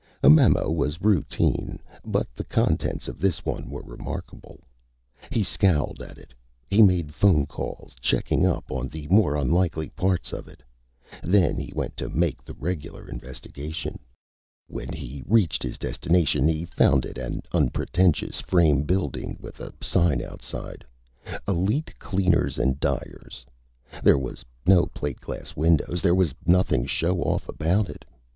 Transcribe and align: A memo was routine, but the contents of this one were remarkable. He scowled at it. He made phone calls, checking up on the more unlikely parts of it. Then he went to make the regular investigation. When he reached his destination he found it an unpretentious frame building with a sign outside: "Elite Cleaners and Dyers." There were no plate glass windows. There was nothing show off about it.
A 0.23 0.31
memo 0.31 0.71
was 0.71 0.99
routine, 0.99 1.77
but 2.03 2.27
the 2.33 2.43
contents 2.43 3.07
of 3.07 3.19
this 3.19 3.45
one 3.45 3.69
were 3.69 3.83
remarkable. 3.83 4.61
He 5.29 5.43
scowled 5.43 6.01
at 6.01 6.17
it. 6.17 6.33
He 6.67 6.81
made 6.81 7.13
phone 7.13 7.45
calls, 7.45 7.93
checking 8.01 8.43
up 8.43 8.71
on 8.71 8.87
the 8.87 9.07
more 9.09 9.35
unlikely 9.35 9.89
parts 9.89 10.33
of 10.33 10.47
it. 10.47 10.63
Then 11.21 11.59
he 11.59 11.71
went 11.75 11.95
to 11.97 12.09
make 12.09 12.43
the 12.43 12.55
regular 12.55 13.07
investigation. 13.07 13.99
When 14.65 14.91
he 14.91 15.21
reached 15.27 15.61
his 15.61 15.77
destination 15.77 16.47
he 16.47 16.65
found 16.65 17.05
it 17.05 17.19
an 17.19 17.43
unpretentious 17.51 18.41
frame 18.41 18.81
building 18.85 19.37
with 19.39 19.59
a 19.61 19.71
sign 19.81 20.19
outside: 20.19 20.83
"Elite 21.47 21.93
Cleaners 21.99 22.57
and 22.57 22.79
Dyers." 22.79 23.45
There 24.03 24.17
were 24.17 24.35
no 24.65 24.87
plate 24.87 25.21
glass 25.21 25.55
windows. 25.55 26.01
There 26.01 26.15
was 26.15 26.33
nothing 26.43 26.87
show 26.87 27.21
off 27.21 27.47
about 27.47 27.87
it. 27.87 28.03